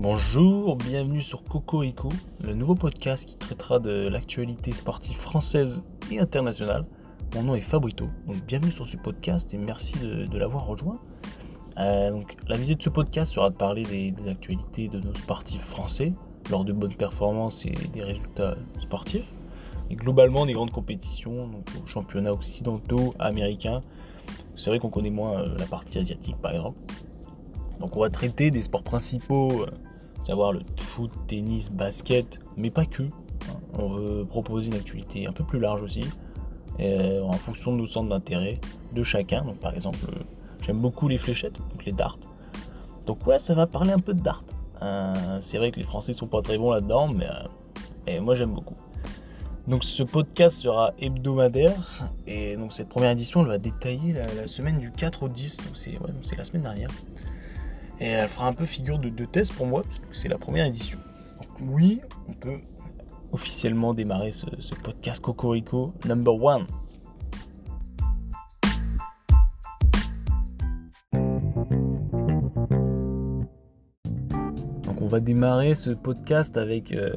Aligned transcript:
Bonjour, 0.00 0.76
bienvenue 0.76 1.20
sur 1.20 1.42
Cocorico, 1.42 2.08
le 2.40 2.54
nouveau 2.54 2.76
podcast 2.76 3.24
qui 3.24 3.36
traitera 3.36 3.80
de 3.80 4.06
l'actualité 4.06 4.70
sportive 4.70 5.16
française 5.16 5.82
et 6.12 6.20
internationale. 6.20 6.84
Mon 7.34 7.42
nom 7.42 7.56
est 7.56 7.60
Fabrito, 7.60 8.06
donc 8.28 8.36
bienvenue 8.46 8.70
sur 8.70 8.86
ce 8.86 8.96
podcast 8.96 9.52
et 9.54 9.58
merci 9.58 9.98
de, 9.98 10.38
l'avoir 10.38 10.66
rejoint. 10.66 11.00
Euh, 11.78 12.12
donc, 12.12 12.36
la 12.46 12.56
visée 12.56 12.76
de 12.76 12.82
ce 12.82 12.90
podcast 12.90 13.32
sera 13.32 13.50
de 13.50 13.56
parler 13.56 13.82
des, 13.82 14.14
actualités 14.30 14.86
de 14.86 15.00
nos 15.00 15.14
sportifs 15.14 15.62
français 15.62 16.12
lors 16.48 16.64
de 16.64 16.72
bonnes 16.72 16.94
performances 16.94 17.66
et 17.66 17.74
des 17.92 18.04
résultats 18.04 18.54
sportifs. 18.80 19.32
Et 19.90 19.96
globalement 19.96 20.46
des 20.46 20.52
grandes 20.52 20.70
compétitions, 20.70 21.48
donc 21.48 21.66
aux 21.82 21.88
championnats 21.88 22.32
occidentaux, 22.32 23.14
américains. 23.18 23.80
C'est 24.54 24.70
vrai 24.70 24.78
qu'on 24.78 24.90
connaît 24.90 25.10
moins 25.10 25.40
euh, 25.40 25.56
la 25.58 25.66
partie 25.66 25.98
asiatique 25.98 26.36
par 26.40 26.52
exemple. 26.52 26.78
Donc 27.80 27.96
on 27.96 28.00
va 28.00 28.10
traiter 28.10 28.50
des 28.50 28.62
sports 28.62 28.82
principaux, 28.82 29.62
euh, 29.62 29.66
savoir 30.20 30.52
le 30.52 30.60
foot, 30.78 31.10
tennis, 31.26 31.70
basket, 31.70 32.38
mais 32.56 32.70
pas 32.70 32.86
que. 32.86 33.04
On 33.74 33.88
veut 33.88 34.24
proposer 34.24 34.68
une 34.68 34.74
actualité 34.74 35.26
un 35.26 35.32
peu 35.32 35.44
plus 35.44 35.60
large 35.60 35.82
aussi, 35.82 36.04
euh, 36.80 37.22
en 37.22 37.32
fonction 37.32 37.72
de 37.72 37.78
nos 37.78 37.86
centres 37.86 38.08
d'intérêt 38.08 38.54
de 38.92 39.02
chacun. 39.02 39.44
Donc 39.44 39.58
par 39.58 39.74
exemple, 39.74 39.98
euh, 40.08 40.22
j'aime 40.60 40.78
beaucoup 40.78 41.08
les 41.08 41.18
fléchettes, 41.18 41.58
donc 41.58 41.84
les 41.84 41.92
darts. 41.92 42.18
Donc 43.06 43.26
ouais, 43.26 43.38
ça 43.38 43.54
va 43.54 43.66
parler 43.66 43.92
un 43.92 44.00
peu 44.00 44.14
de 44.14 44.20
darts. 44.20 44.44
c'est 45.40 45.58
vrai 45.58 45.70
que 45.70 45.78
les 45.78 45.84
Français 45.84 46.12
sont 46.12 46.26
pas 46.26 46.42
très 46.42 46.58
bons 46.58 46.72
là-dedans, 46.72 47.08
mais 47.08 48.20
moi 48.20 48.34
j'aime 48.34 48.52
beaucoup. 48.52 48.76
Donc 49.68 49.84
ce 49.84 50.02
podcast 50.02 50.56
sera 50.56 50.94
hebdomadaire 50.98 52.08
et 52.26 52.56
donc 52.56 52.72
cette 52.72 52.88
première 52.88 53.10
édition 53.10 53.42
elle 53.42 53.48
va 53.48 53.58
détailler 53.58 54.14
la, 54.14 54.46
semaine 54.46 54.78
du 54.78 54.90
4 54.90 55.24
au 55.24 55.28
10, 55.28 55.58
donc 55.58 55.66
c'est 56.22 56.36
la 56.36 56.44
semaine 56.44 56.62
dernière. 56.62 56.88
Et 58.00 58.06
elle 58.06 58.28
fera 58.28 58.46
un 58.46 58.52
peu 58.52 58.64
figure 58.64 58.98
de, 58.98 59.24
test 59.24 59.52
pour 59.52 59.66
moi, 59.66 59.82
puisque 59.82 60.14
c'est 60.14 60.28
la 60.28 60.38
première 60.38 60.66
édition. 60.66 60.98
Donc 61.38 61.48
oui, 61.60 62.00
on 62.28 62.32
peut 62.32 62.58
officiellement 63.32 63.92
démarrer 63.92 64.30
ce, 64.30 64.46
podcast 64.82 65.20
Cocorico 65.20 65.92
number 66.06 66.34
one. 66.34 66.66
Donc 74.84 75.02
on 75.02 75.06
va 75.08 75.18
démarrer 75.18 75.74
ce 75.74 75.90
podcast 75.90 76.56
avec 76.56 76.92
euh, 76.92 77.14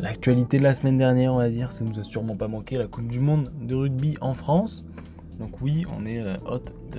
l'actualité 0.00 0.58
de 0.58 0.64
la 0.64 0.74
semaine 0.74 0.98
dernière, 0.98 1.32
on 1.32 1.38
va 1.38 1.48
dire. 1.48 1.72
Ça 1.72 1.84
nous 1.84 1.98
a 2.00 2.02
sûrement 2.02 2.36
pas 2.36 2.48
manqué 2.48 2.76
la 2.76 2.88
Coupe 2.88 3.06
du 3.06 3.20
Monde 3.20 3.52
de 3.62 3.76
rugby 3.76 4.16
en 4.20 4.34
France. 4.34 4.84
Donc 5.38 5.60
oui, 5.62 5.86
on 5.96 6.04
est 6.06 6.20
euh, 6.20 6.36
hôte 6.44 6.74
de 6.92 6.98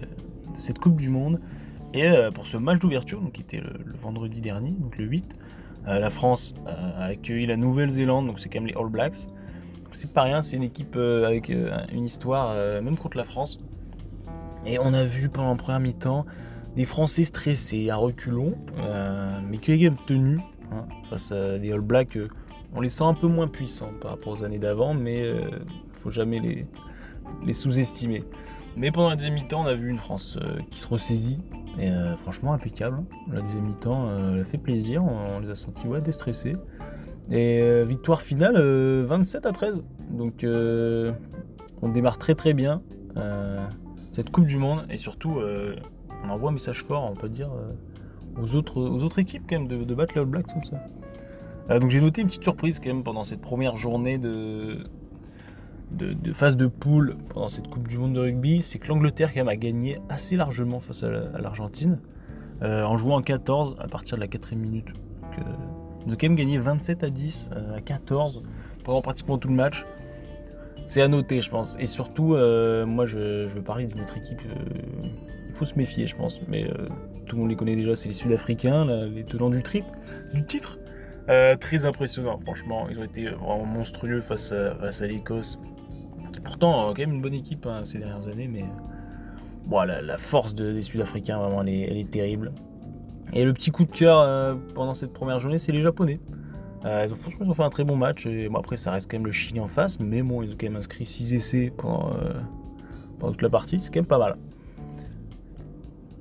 cette 0.57 0.79
Coupe 0.79 0.95
du 0.95 1.09
Monde. 1.09 1.41
Et 1.93 2.07
euh, 2.07 2.31
pour 2.31 2.47
ce 2.47 2.57
match 2.57 2.79
d'ouverture, 2.79 3.21
qui 3.33 3.41
était 3.41 3.59
le, 3.59 3.93
vendredi 4.01 4.39
dernier, 4.39 4.71
donc 4.71 4.97
le 4.97 5.05
8, 5.05 5.35
euh, 5.87 5.99
la 5.99 6.09
France 6.09 6.53
euh, 6.67 6.71
a 6.97 7.05
accueilli 7.05 7.45
la 7.45 7.57
Nouvelle-Zélande, 7.57 8.27
donc 8.27 8.39
c'est 8.39 8.49
quand 8.49 8.59
même 8.59 8.67
les 8.67 8.75
All 8.75 8.89
Blacks. 8.89 9.27
C'est 9.91 10.11
pas 10.11 10.23
rien, 10.23 10.41
c'est 10.41 10.55
une 10.55 10.63
équipe 10.63 10.95
avec 10.95 11.49
une 11.49 12.05
histoire, 12.05 12.55
même 12.81 12.97
contre 12.97 13.17
la 13.17 13.25
France. 13.25 13.59
Et 14.65 14.79
on 14.79 14.93
a 14.93 15.03
vu 15.03 15.27
pendant 15.27 15.49
la 15.49 15.57
première 15.57 15.81
mi-temps 15.81 16.25
des 16.77 16.85
Français 16.85 17.23
stressés, 17.23 17.89
à 17.89 17.97
reculons, 17.97 18.55
mais 19.49 19.57
qui 19.57 19.73
ont 19.73 19.77
même 19.77 19.97
tenu 20.07 20.39
hein, 20.71 20.85
face 21.09 21.33
à 21.33 21.59
des 21.59 21.73
All 21.73 21.81
Blacks. 21.81 22.17
on 22.73 22.79
les 22.79 22.87
sent 22.87 23.03
un 23.03 23.13
peu 23.13 23.27
moins 23.27 23.49
puissants 23.49 23.91
par 23.99 24.11
rapport 24.11 24.31
aux 24.31 24.43
années 24.45 24.59
d'avant, 24.59 24.93
mais 24.93 25.29
faut 25.97 26.09
jamais 26.09 26.39
les, 27.43 27.53
sous-estimer. 27.53 28.23
Mais 28.77 28.91
pendant 28.91 29.09
la 29.09 29.17
deuxième 29.17 29.33
mi-temps, 29.33 29.63
on 29.63 29.67
a 29.67 29.73
vu 29.73 29.89
une 29.89 29.99
France 29.99 30.39
qui 30.69 30.79
se 30.79 30.87
ressaisit, 30.87 31.41
et 31.79 31.89
euh, 31.89 32.15
franchement, 32.17 32.53
impeccable. 32.53 33.03
La 33.31 33.41
deuxième 33.41 33.65
mi-temps, 33.65 34.07
euh, 34.07 34.43
fait 34.43 34.57
plaisir. 34.57 35.03
On, 35.03 35.39
les 35.39 35.49
a 35.49 35.55
sentis 35.55 35.87
ouais, 35.87 36.01
déstressés. 36.01 36.55
Et 37.29 37.61
euh, 37.61 37.85
victoire 37.85 38.21
finale 38.21 38.57
27 38.57 39.45
à 39.45 39.51
13. 39.51 39.83
Donc 40.09 40.45
on 40.45 41.89
démarre 41.89 42.17
très 42.17 42.35
très 42.35 42.53
bien 42.53 42.81
cette 44.09 44.29
Coupe 44.31 44.45
du 44.45 44.57
Monde. 44.57 44.85
Et 44.89 44.97
surtout, 44.97 45.39
on 46.23 46.29
envoie 46.29 46.49
un 46.49 46.53
message 46.53 46.83
fort, 46.83 47.09
on 47.09 47.15
peut 47.15 47.29
dire, 47.29 47.49
aux, 48.41 48.55
autres, 48.55 48.81
aux 48.81 49.03
autres 49.03 49.19
équipes 49.19 49.43
quand 49.49 49.59
même 49.59 49.67
de, 49.67 49.95
battre 49.95 50.13
les 50.15 50.21
All 50.21 50.27
Blacks 50.27 50.47
comme 50.47 50.63
ça. 50.63 51.79
donc 51.79 51.89
j'ai 51.89 52.01
noté 52.01 52.21
une 52.21 52.27
petite 52.27 52.43
surprise 52.43 52.79
quand 52.79 52.89
même 52.89 53.03
pendant 53.03 53.23
cette 53.23 53.41
première 53.41 53.77
journée 53.77 54.17
de, 54.17 54.79
de, 55.91 56.33
phase 56.33 56.55
de 56.55 56.67
poule 56.67 57.15
pendant 57.29 57.49
cette 57.49 57.67
Coupe 57.67 57.87
du 57.87 57.97
Monde 57.97 58.13
de 58.13 58.19
rugby, 58.19 58.61
c'est 58.61 58.79
que 58.79 58.87
l'Angleterre 58.87 59.33
quand 59.33 59.41
même 59.41 59.49
a 59.49 59.55
gagné 59.55 59.99
assez 60.09 60.35
largement 60.35 60.79
face 60.79 61.03
à 61.03 61.39
l'Argentine 61.39 61.99
euh, 62.63 62.83
en 62.83 62.97
jouant 62.97 63.17
en 63.17 63.21
14 63.21 63.75
à 63.79 63.87
partir 63.87 64.17
de 64.17 64.21
la 64.21 64.27
4 64.27 64.55
minute. 64.55 64.87
Euh, 65.23 65.41
ils 66.05 66.13
ont 66.13 66.15
quand 66.15 66.27
même 66.27 66.35
gagné 66.35 66.59
27 66.59 67.03
à 67.03 67.09
10 67.09 67.49
euh, 67.53 67.77
à 67.77 67.81
14 67.81 68.43
pendant 68.83 69.01
pratiquement 69.01 69.37
tout 69.37 69.47
le 69.47 69.55
match. 69.55 69.85
C'est 70.85 71.01
à 71.01 71.07
noter, 71.07 71.41
je 71.41 71.49
pense. 71.49 71.77
Et 71.79 71.85
surtout, 71.85 72.35
moi, 72.87 73.05
je, 73.05 73.45
veux 73.47 73.61
parler 73.61 73.85
de 73.85 73.95
notre 73.95 74.17
équipe. 74.17 74.41
il 75.47 75.53
faut 75.53 75.65
se 75.65 75.75
méfier, 75.75 76.07
je 76.07 76.15
pense. 76.15 76.41
Mais 76.47 76.67
tout 77.27 77.35
le 77.35 77.41
monde 77.43 77.51
les 77.51 77.55
connaît 77.55 77.75
déjà, 77.75 77.95
c'est 77.95 78.07
les 78.07 78.15
Sud-Africains, 78.15 79.05
les 79.05 79.23
tenants 79.23 79.51
du, 79.51 79.61
du 80.33 80.43
titre. 80.43 80.79
très 81.27 81.85
impressionnant, 81.85 82.39
franchement. 82.39 82.87
Ils 82.89 82.97
ont 82.97 83.03
été 83.03 83.29
vraiment 83.29 83.63
monstrueux 83.63 84.21
face 84.21 84.51
à 84.51 85.07
l'Écosse. 85.07 85.59
Pourtant, 86.39 86.89
euh, 86.89 86.93
quand 86.93 86.99
même 86.99 87.13
une 87.13 87.21
bonne 87.21 87.33
équipe 87.33 87.65
hein, 87.65 87.81
ces 87.83 87.99
dernières 87.99 88.27
années, 88.27 88.47
mais 88.47 88.65
bon, 89.65 89.81
la, 89.83 90.17
force 90.17 90.55
des 90.55 90.81
Sud-Africains, 90.81 91.37
vraiment, 91.37 91.61
elle 91.61 91.97
est, 91.97 92.09
terrible. 92.09 92.51
Et 93.33 93.45
le 93.45 93.53
petit 93.53 93.71
coup 93.71 93.85
de 93.85 93.91
cœur 93.91 94.19
euh, 94.19 94.55
pendant 94.75 94.93
cette 94.93 95.13
première 95.13 95.39
journée, 95.39 95.57
c'est 95.57 95.71
les 95.71 95.81
Japonais. 95.81 96.19
Euh, 96.85 97.05
ils, 97.05 97.13
ont, 97.13 97.15
franchement, 97.15 97.45
ils 97.45 97.51
ont 97.51 97.53
fait 97.53 97.63
un 97.63 97.69
très 97.69 97.83
bon 97.83 97.95
match. 97.95 98.25
Et, 98.25 98.49
bon, 98.49 98.59
après, 98.59 98.77
ça 98.77 98.91
reste 98.91 99.09
quand 99.09 99.17
même 99.17 99.25
le 99.25 99.31
Chili 99.31 99.59
en 99.59 99.67
face, 99.67 99.99
mais 99.99 100.21
bon, 100.21 100.41
ils 100.41 100.51
ont 100.51 100.55
quand 100.59 100.67
même 100.67 100.77
inscrit 100.77 101.05
6 101.05 101.33
essais 101.33 101.73
pendant, 101.75 102.11
toute 103.19 103.41
la 103.41 103.49
partie, 103.49 103.77
c'est 103.79 103.89
quand 103.89 103.99
même 103.99 104.05
pas 104.05 104.17
mal. 104.17 104.35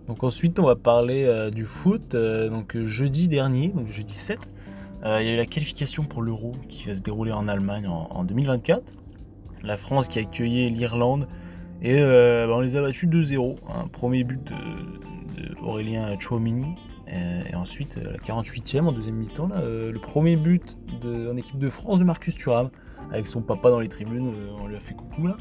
Donc 0.06 0.24
ensuite, 0.24 0.58
on 0.58 0.64
va 0.64 0.76
parler 0.76 1.50
du 1.52 1.64
foot. 1.64 2.14
donc 2.14 2.76
jeudi 2.76 3.26
dernier, 3.28 3.68
donc 3.68 3.88
jeudi 3.88 4.12
7, 4.12 4.38
il 5.04 5.08
y 5.08 5.10
a 5.10 5.32
eu 5.32 5.36
la 5.36 5.46
qualification 5.46 6.04
pour 6.04 6.20
l'Euro 6.20 6.52
qui 6.68 6.88
va 6.88 6.96
se 6.96 7.00
dérouler 7.00 7.32
en 7.32 7.48
Allemagne 7.48 7.86
en 7.86 8.22
2024 8.24 8.99
la 9.62 9.76
France 9.76 10.08
qui 10.08 10.18
a 10.18 10.22
accueilli 10.22 10.70
l'Irlande. 10.70 11.26
Et 11.82 11.98
euh, 11.98 12.46
bah, 12.46 12.54
on 12.56 12.60
les 12.60 12.76
a 12.76 12.82
battus 12.82 13.08
2-0. 13.08 13.56
Un 13.68 13.88
premier 13.88 14.24
but 14.24 14.42
de, 14.44 15.60
Aurélien 15.62 16.18
Chouamini. 16.18 16.74
Euh, 17.08 17.42
et, 17.50 17.54
ensuite, 17.54 17.96
euh, 17.96 18.12
la 18.12 18.18
48e 18.18 18.82
en 18.82 18.92
deuxième 18.92 19.16
mi-temps, 19.16 19.48
le 19.54 19.98
premier 19.98 20.36
but 20.36 20.76
en 21.04 21.36
équipe 21.36 21.58
de 21.58 21.68
France 21.68 21.98
de 21.98 22.04
Marcus 22.04 22.34
Thuram. 22.34 22.70
Avec 23.12 23.26
son 23.26 23.40
papa 23.40 23.70
dans 23.70 23.80
les 23.80 23.88
tribunes, 23.88 24.32
on 24.60 24.68
lui 24.68 24.76
a 24.76 24.80
fait 24.80 24.94
coucou 24.94 25.26
là. 25.26 25.36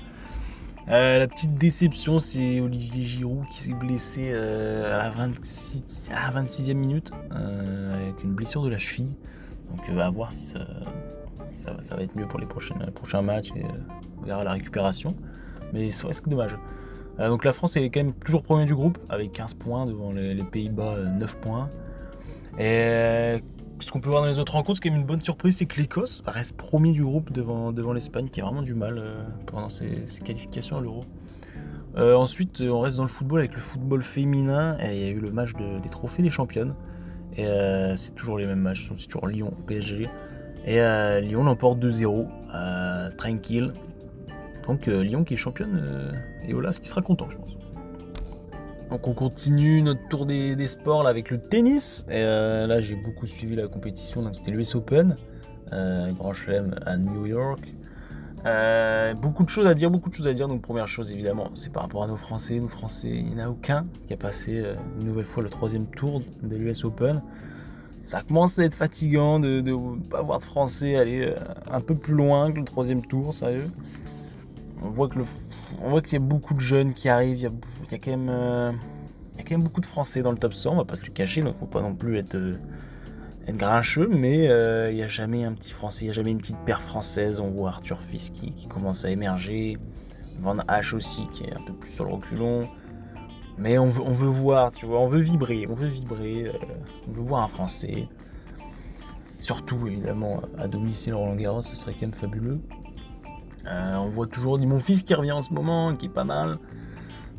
la 0.88 1.28
petite 1.28 1.53
déception, 1.53 2.18
c'est 2.18 2.59
Olivier 2.62 3.03
Giroud 3.03 3.46
qui 3.51 3.62
s'est 3.62 3.74
blessé 3.74 4.34
à 4.34 4.97
la 4.97 5.12
26, 5.12 6.09
à 6.12 6.31
26e 6.31 6.74
minute 6.74 7.12
avec 7.30 8.24
une 8.24 8.31
blessure 8.31 8.63
de 8.63 8.69
la 8.69 8.80
cheville. 8.80 9.13
Donc 9.69 9.88
à 10.00 10.09
voir 10.09 10.31
si 10.31 10.47
ça, 10.47 10.66
ça, 11.54 11.96
va 11.96 12.04
être 12.04 12.16
mieux 12.16 12.28
pour 12.28 12.40
les 12.40 12.46
prochains 12.46 13.22
matchs 13.22 13.52
et 13.56 13.64
on 14.20 14.26
verra 14.26 14.44
la 14.44 14.52
récupération. 14.52 15.16
Mais 15.74 15.92
c'est 15.92 16.04
presque 16.04 16.28
dommage. 16.28 16.56
Euh, 17.20 17.28
donc 17.30 17.44
la 17.44 17.54
France 17.54 17.76
est 17.76 17.90
quand 17.90 18.00
même 18.00 18.14
toujours 18.14 18.44
premier 18.44 18.66
du 18.66 18.76
groupe 18.76 18.98
avec 19.10 19.34
15 19.34 19.56
points 19.56 19.86
devant 19.86 20.12
les, 20.12 20.44
Pays-Bas 20.44 20.98
9 21.20 21.36
euh, 21.36 21.40
points. 21.40 21.70
Et 22.58 22.64
euh, 22.64 23.40
ce 23.80 23.92
qu'on 23.92 24.00
peut 24.00 24.10
voir 24.10 24.22
dans 24.22 24.30
les 24.30 24.40
autres 24.40 24.54
rencontres, 24.54 24.80
c'est 24.82 24.90
quand 24.90 24.94
même 24.94 25.02
une 25.02 25.08
bonne 25.08 25.22
surprise, 25.22 25.58
c'est 25.58 25.66
que 25.66 25.80
l'Écosse 25.80 26.24
reste 26.26 26.56
premier 26.58 26.92
du 26.92 27.04
groupe 27.04 27.32
devant, 27.32 27.72
devant 27.72 27.94
l'Espagne 27.94 28.28
qui 28.30 28.42
a 28.42 28.46
vraiment 28.46 28.62
du 28.62 28.74
mal 28.74 29.02
pendant 29.46 29.70
ses, 29.70 30.06
qualifications 30.24 30.78
à 30.78 30.81
l'Euro. 30.81 31.06
ensuite, 31.98 32.62
on 32.62 32.80
reste 32.80 32.98
dans 32.98 33.04
le 33.04 33.10
football 33.10 33.40
avec 33.40 33.54
le 33.54 33.62
football 33.62 34.02
féminin. 34.02 34.78
Et 34.81 34.95
il 34.95 35.02
y 35.02 35.06
a 35.06 35.10
eu 35.10 35.19
le 35.19 35.31
match 35.31 35.54
des 35.54 35.90
trophées 35.90 36.24
des 36.24 36.30
championnes. 36.30 36.74
Et 37.38 37.48
c'est 37.95 38.16
toujours 38.16 38.38
les 38.38 38.45
mêmes 38.45 38.60
matchs, 38.60 38.90
c'est 38.98 39.07
toujours 39.07 39.28
Lyon, 39.28 39.54
PSG. 39.68 40.10
Et 40.65 40.79
Lyon 41.21 41.44
l'emporte 41.44 41.79
2-0, 41.79 43.15
tranquille. 43.15 43.73
Donc 44.69 44.88
euh, 44.88 45.03
Lyon 45.03 45.23
qui 45.23 45.33
est 45.33 45.38
championne, 45.38 45.81
euh, 45.83 46.11
et 46.47 46.53
Olas 46.53 46.77
qui 46.79 46.88
sera 46.88 47.01
content, 47.01 47.27
je 47.27 47.38
pense. 47.38 47.57
Donc 48.91 49.07
on 49.07 49.13
continue 49.13 49.81
notre 49.81 50.07
tour 50.09 50.27
des, 50.27 50.67
sports 50.67 51.07
avec 51.07 51.31
le 51.31 51.39
tennis. 51.39 52.06
Euh, 52.11 52.67
là 52.67 52.79
j'ai 52.79 52.94
beaucoup 52.94 53.25
suivi 53.25 53.56
la 53.56 53.67
compétition, 53.67 54.21
donc 54.21 54.35
c'était 54.35 54.51
l'US 54.51 54.75
Open, 54.75 55.17
Grand 55.71 56.33
Chelem 56.33 56.75
à 56.85 56.97
New 56.97 57.25
York. 57.25 57.61
beaucoup 59.19 59.44
de 59.44 59.50
choses 59.50 59.65
à 59.65 59.73
dire, 59.73 59.89
beaucoup 59.89 60.11
de 60.11 60.15
choses 60.15 60.27
à 60.27 60.33
dire. 60.35 60.47
Donc 60.47 60.61
première 60.61 60.88
chose 60.88 61.11
évidemment, 61.11 61.50
c'est 61.56 61.71
par 61.71 61.81
rapport 61.81 62.03
à 62.03 62.07
nos 62.07 62.17
Français. 62.17 62.59
Nos 62.59 62.67
Français, 62.67 63.09
il 63.09 63.25
n'y 63.25 63.41
en 63.41 63.45
a 63.45 63.50
aucun 63.50 63.88
qui 64.06 64.13
a 64.13 64.17
passé 64.17 64.63
une 65.00 65.07
nouvelle 65.07 65.25
fois 65.25 65.41
le 65.41 65.50
troisième 65.50 65.88
tour 65.88 66.21
de 66.44 66.56
l'US 66.56 66.85
Open. 66.85 67.23
Ça 68.04 68.22
commence 68.22 68.57
à 68.60 68.63
être 68.63 68.75
fatigant 68.75 69.40
de 69.40 69.62
ne 69.62 70.00
pas 70.00 70.22
voir 70.22 70.40
de 70.40 70.46
Français 70.46 70.96
aller 70.96 71.34
un 71.69 71.81
peu 71.81 71.96
plus 71.96 72.13
loin 72.13 72.51
que 72.51 72.60
le 72.60 72.66
troisième 72.66 73.06
tour, 73.06 73.34
sérieux 73.34 73.69
on 74.81 74.90
voit 74.90 76.01
qu'il 76.01 76.13
y 76.13 76.16
a 76.16 76.19
beaucoup 76.19 76.54
de 76.54 76.60
jeunes 76.60 76.94
qui 76.94 77.10
arrivent. 77.10 77.38
Il 77.38 77.44
y 77.44 77.46
a, 77.96 77.98
quand 77.98 78.12
même, 78.12 78.30
euh, 78.30 78.72
beaucoup 79.57 79.81
de 79.81 79.86
Français 79.86 80.22
dans 80.22 80.31
le 80.31 80.38
top 80.38 80.54
100. 80.54 80.74
On 80.74 80.75
va 80.78 80.86
pas 80.86 80.96
se 80.96 81.06
le 81.06 81.12
cacher. 81.12 81.42
Donc, 81.42 81.56
faut 81.57 81.66
pas 81.66 81.81
non 81.81 81.96
plus 81.96 82.18
être, 82.18 82.36
euh, 82.36 82.57
grincheux, 83.50 84.07
mais 84.07 84.45
il 84.90 84.95
n'y 84.95 85.04
a 85.04 85.07
jamais 85.07 85.44
un 85.44 85.54
petit 85.54 85.72
français, 85.72 86.02
il 86.02 86.07
n'y 86.07 86.12
a 86.12 86.13
jamais 86.13 86.30
une 86.30 86.38
petite 86.38 86.60
paire 86.66 86.81
française. 86.81 87.40
On 87.40 87.50
voit 87.50 87.69
Arthur 87.69 88.00
Fils 88.00 88.30
qui, 88.30 88.52
qui, 88.54 88.68
commence 88.68 89.06
à 89.06 89.10
émerger, 89.10 89.78
Van 90.40 90.57
H 90.57 90.95
aussi 90.95 91.28
qui 91.34 91.45
est 91.45 91.54
un 91.54 91.62
peu 91.66 91.74
plus 91.74 91.90
sur 91.90 92.06
le 92.06 92.13
reculon. 92.13 92.69
Mais 93.59 93.77
on 93.77 93.89
veut, 93.89 94.01
on 94.01 94.13
veut 94.13 94.29
voir, 94.29 94.71
tu 94.71 94.85
vois, 94.85 95.00
on 95.00 95.06
veut 95.06 95.19
vibrer, 95.19 95.67
on 95.69 95.73
veut 95.73 95.88
vibrer, 95.88 96.51
on 97.07 97.11
veut 97.11 97.21
voir 97.21 97.44
un 97.44 97.47
français. 97.47 98.07
Surtout, 99.39 99.85
évidemment, 99.88 100.41
à 100.57 100.67
domicile 100.67 101.13
Roland 101.13 101.35
Garros, 101.35 101.61
ce 101.61 101.75
serait 101.75 101.94
quand 101.94 102.01
même 102.01 102.13
fabuleux. 102.13 102.59
Euh, 103.65 103.95
on 103.97 104.09
voit 104.09 104.27
toujours 104.27 104.57
mon 104.57 104.79
fils 104.79 105.03
qui 105.03 105.13
revient 105.13 105.33
en 105.33 105.41
ce 105.41 105.53
moment, 105.53 105.95
qui 105.95 106.06
est 106.07 106.13
pas 106.13 106.23
mal. 106.23 106.57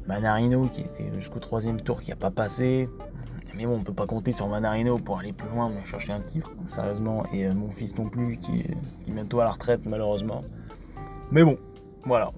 Manarino 0.07 0.69
qui 0.69 0.83
était 0.83 1.11
jusqu'au 1.17 1.41
troisième 1.41 1.81
tour, 1.81 2.01
qui 2.01 2.11
n'a 2.11 2.17
pas 2.17 2.31
passé. 2.31 2.89
Mais 3.57 3.67
bon, 3.67 3.77
on 3.77 3.83
peut 3.83 3.93
pas 3.93 4.07
compter 4.07 4.33
sur 4.33 4.49
Manarino 4.49 4.99
pour 4.99 5.19
aller 5.19 5.33
plus 5.33 5.49
loin, 5.49 5.71
pour 5.71 5.87
chercher 5.87 6.13
un 6.13 6.21
titre, 6.21 6.51
sérieusement. 6.67 7.25
Et 7.33 7.47
euh, 7.47 7.55
mon 7.55 7.71
fils 7.71 7.97
non 7.97 8.09
plus, 8.09 8.39
qui 8.39 8.61
est, 8.61 8.77
bientôt 9.11 9.41
à 9.41 9.45
la 9.45 9.53
retraite, 9.53 9.81
malheureusement. 9.87 10.45
Mais 11.31 11.45
bon, 11.45 11.59
voilà, 12.05 12.33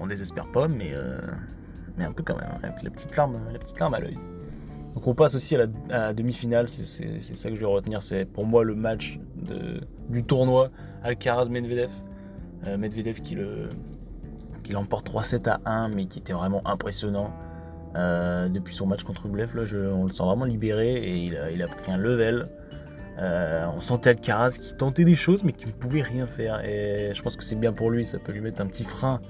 on, 0.00 0.06
désespère 0.06 0.46
pas, 0.46 0.68
mais, 0.68 0.92
euh, 0.92 1.20
mais 1.98 2.04
un 2.04 2.12
peu 2.12 2.22
quand 2.22 2.36
même, 2.36 2.48
avec 2.62 2.82
la 2.82 2.90
petite 2.90 3.14
larme, 3.16 3.38
la 3.52 3.58
petite 3.58 3.78
larme 3.78 3.94
à 3.94 4.00
l'œil. 4.00 4.18
Donc 4.94 5.06
on 5.06 5.14
passe 5.14 5.34
aussi 5.34 5.54
à 5.56 5.66
la, 5.88 6.12
demi-finale, 6.12 6.68
c'est 6.68 7.20
ça 7.36 7.50
que 7.50 7.54
je 7.54 7.60
vais 7.60 7.66
retenir, 7.66 8.02
c'est 8.02 8.24
pour 8.24 8.46
moi 8.46 8.64
le 8.64 8.74
match 8.74 9.20
de, 9.36 9.80
du 10.08 10.24
tournoi 10.24 10.70
Alcaraz-Medvedev. 11.04 11.90
Euh, 12.66 12.76
Medvedev 12.76 13.20
qui 13.20 13.34
le 13.34 13.68
qui 14.64 14.72
l'emporte 14.72 15.08
3-7 15.08 15.48
à 15.48 15.60
1, 15.64 15.90
mais 15.90 16.06
qui 16.06 16.18
était 16.18 16.32
vraiment 16.32 16.66
impressionnant. 16.66 17.32
Euh, 17.96 18.48
depuis 18.48 18.74
son 18.74 18.86
match 18.86 19.02
contre 19.02 19.22
Rublev, 19.22 19.56
là, 19.56 19.62
on 19.94 20.04
le 20.04 20.12
sent 20.12 20.22
vraiment 20.22 20.44
libéré 20.44 20.96
et 20.96 21.16
il 21.16 21.36
a, 21.36 21.50
il 21.50 21.62
a 21.62 21.68
pris 21.68 21.90
un 21.90 21.96
level. 21.96 22.48
Euh, 23.18 23.66
on 23.74 23.80
sentait 23.80 24.10
Alcaraz 24.10 24.58
qui 24.60 24.74
tentait 24.74 25.04
des 25.04 25.16
choses 25.16 25.42
mais 25.42 25.52
qui 25.52 25.66
ne 25.66 25.72
pouvait 25.72 26.02
rien 26.02 26.26
faire. 26.26 26.64
Et 26.64 27.12
je 27.14 27.22
pense 27.22 27.36
que 27.36 27.44
c'est 27.44 27.56
bien 27.56 27.72
pour 27.72 27.90
lui, 27.90 28.04
ça 28.04 28.18
peut 28.18 28.32
lui 28.32 28.40
mettre 28.40 28.60
un 28.60 28.66
petit 28.66 28.84
frein 28.84 29.20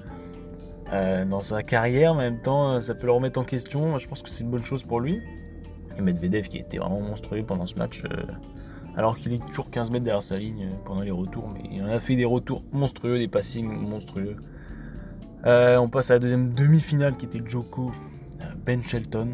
dans 0.91 1.41
sa 1.41 1.63
carrière, 1.63 2.15
mais 2.15 2.27
en 2.27 2.31
même 2.31 2.41
temps 2.41 2.81
ça 2.81 2.95
peut 2.95 3.05
le 3.05 3.11
remettre 3.11 3.39
en 3.39 3.43
question. 3.43 3.97
Je 3.97 4.07
pense 4.07 4.21
que 4.21 4.29
c'est 4.29 4.43
une 4.43 4.49
bonne 4.49 4.65
chose 4.65 4.83
pour 4.83 4.99
lui. 4.99 5.21
Et 5.99 6.01
Medvedev 6.01 6.47
qui 6.47 6.57
était 6.57 6.77
vraiment 6.77 7.01
monstrueux 7.01 7.43
pendant 7.43 7.67
ce 7.67 7.75
match, 7.75 8.03
euh, 8.05 8.23
alors 8.95 9.17
qu'il 9.17 9.33
est 9.33 9.45
toujours 9.47 9.69
15 9.69 9.91
mètres 9.91 10.05
derrière 10.05 10.23
sa 10.23 10.37
ligne 10.37 10.69
euh, 10.71 10.75
pendant 10.85 11.01
les 11.01 11.11
retours, 11.11 11.49
mais 11.49 11.61
il 11.69 11.83
en 11.83 11.87
a 11.87 11.99
fait 11.99 12.15
des 12.15 12.25
retours 12.25 12.63
monstrueux, 12.71 13.19
des 13.19 13.27
passings 13.27 13.67
monstrueux. 13.67 14.37
Euh, 15.45 15.77
on 15.77 15.89
passe 15.89 16.09
à 16.11 16.15
la 16.15 16.19
deuxième 16.19 16.53
demi-finale 16.53 17.17
qui 17.17 17.25
était 17.25 17.41
Joko 17.45 17.91
Ben 18.65 18.81
Shelton. 18.81 19.29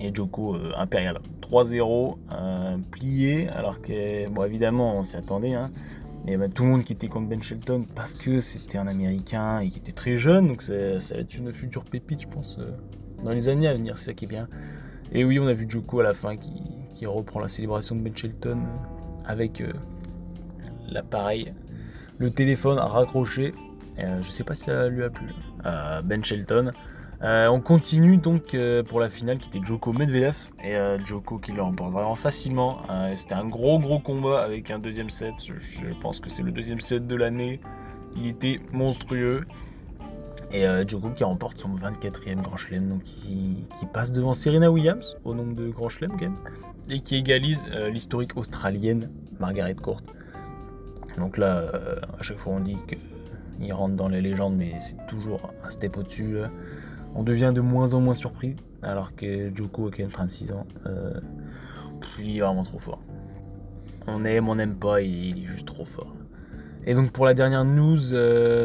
Et 0.00 0.12
Joko 0.12 0.56
impérial. 0.76 1.20
3-0, 1.40 2.16
plié, 2.90 3.48
alors 3.50 3.80
que, 3.80 4.28
on 4.28 5.02
s'y 5.04 5.16
attendait. 5.16 5.54
Hein. 5.54 5.70
Et 6.26 6.36
ben, 6.36 6.50
tout 6.50 6.64
le 6.64 6.70
monde 6.70 6.84
qui 6.84 6.94
était 6.94 7.08
contre 7.08 7.28
Ben 7.28 7.42
Shelton 7.42 7.84
parce 7.94 8.14
que 8.14 8.40
c'était 8.40 8.78
un 8.78 8.86
américain 8.86 9.60
et 9.60 9.68
qui 9.68 9.78
était 9.78 9.92
très 9.92 10.16
jeune, 10.16 10.48
donc 10.48 10.62
ça, 10.62 10.72
va 10.72 11.20
être 11.20 11.36
une 11.36 11.52
future 11.52 11.84
pépite, 11.84 12.22
je 12.22 12.28
pense, 12.28 12.58
dans 13.22 13.32
les 13.32 13.48
années 13.48 13.68
à 13.68 13.74
venir, 13.74 13.98
c'est 13.98 14.06
ça 14.06 14.14
qui 14.14 14.24
est 14.24 14.28
bien. 14.28 14.48
Et 15.12 15.24
oui, 15.24 15.38
on 15.38 15.46
a 15.46 15.52
vu 15.52 15.66
Joko 15.68 16.00
à 16.00 16.02
la 16.02 16.14
fin 16.14 16.36
qui, 16.36 16.52
reprend 17.06 17.38
la 17.40 17.48
célébration 17.48 17.96
de 17.96 18.00
Ben 18.00 18.16
Shelton 18.16 18.60
avec 19.26 19.60
euh, 19.60 19.72
l'appareil, 20.88 21.52
le 22.18 22.30
téléphone 22.30 22.78
raccroché. 22.78 23.52
Euh, 23.98 24.22
je 24.22 24.30
sais 24.30 24.42
pas 24.42 24.54
si 24.54 24.64
ça 24.64 24.88
lui 24.88 25.02
a 25.02 25.10
plu. 25.10 25.28
Euh, 25.66 26.00
ben 26.00 26.24
Shelton. 26.24 26.72
On 27.22 27.60
continue 27.60 28.16
donc 28.16 28.56
pour 28.88 29.00
la 29.00 29.08
finale 29.08 29.38
qui 29.38 29.48
était 29.48 29.64
Joko 29.64 29.92
Medvedev 29.92 30.50
et 30.62 30.76
Joko 31.04 31.38
qui 31.38 31.52
le 31.52 31.62
remporte 31.62 31.92
vraiment 31.92 32.16
facilement. 32.16 32.82
C'était 33.16 33.34
un 33.34 33.46
gros 33.46 33.78
gros 33.78 33.98
combat 33.98 34.42
avec 34.42 34.70
un 34.70 34.78
deuxième 34.78 35.10
set. 35.10 35.34
je 35.44 35.94
pense 36.00 36.20
que 36.20 36.28
c'est 36.30 36.42
le 36.42 36.52
deuxième 36.52 36.80
set 36.80 37.06
de 37.06 37.14
l'année. 37.14 37.60
Il 38.16 38.26
était 38.26 38.60
monstrueux. 38.72 39.44
Et 40.52 40.66
euh, 40.66 40.84
Djoko 40.86 41.10
qui 41.10 41.24
remporte 41.24 41.58
son 41.58 41.70
24e 41.70 42.42
Grand 42.42 42.56
Chelem, 42.56 42.88
donc 42.88 43.02
qui, 43.02 43.66
passe 43.92 44.12
devant 44.12 44.34
Serena 44.34 44.70
Williams 44.70 45.16
au 45.24 45.34
nombre 45.34 45.54
de 45.54 45.68
Grand 45.68 45.88
Chelem 45.88 46.12
et 46.88 47.00
qui 47.00 47.16
égalise 47.16 47.66
euh, 47.72 47.90
l'historique 47.90 48.36
australienne 48.36 49.10
Margaret 49.40 49.74
Court. 49.74 50.02
Donc 51.18 51.38
là, 51.38 51.58
euh, 51.58 51.96
à 52.18 52.22
chaque 52.22 52.38
fois 52.38 52.54
on 52.54 52.60
dit 52.60 52.76
qu'il 52.88 53.72
rentre 53.72 53.94
dans 53.94 54.08
les 54.08 54.20
légendes, 54.20 54.56
mais 54.56 54.74
c'est 54.80 54.96
toujours 55.06 55.52
un 55.64 55.70
step 55.70 55.96
au-dessus. 55.96 56.36
On 57.14 57.22
devient 57.22 57.52
de 57.54 57.60
moins 57.60 57.94
en 57.94 58.00
moins 58.00 58.14
surpris, 58.14 58.56
alors 58.82 59.14
que 59.14 59.54
Djoko 59.54 59.88
a 59.88 59.90
quand 59.90 60.00
même 60.00 60.10
36 60.10 60.52
ans. 60.52 60.66
il 62.18 62.36
est 62.36 62.40
vraiment 62.40 62.64
trop 62.64 62.78
fort. 62.78 63.02
On 64.06 64.24
aime, 64.24 64.48
on 64.48 64.56
n'aime 64.56 64.74
pas, 64.74 65.00
il 65.00 65.44
est 65.44 65.46
juste 65.46 65.66
trop 65.66 65.84
fort. 65.84 66.14
Et 66.86 66.94
donc 66.94 67.10
pour 67.12 67.24
la 67.24 67.34
dernière 67.34 67.64
news, 67.64 67.98